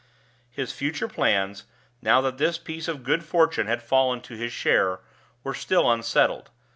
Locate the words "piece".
2.57-2.87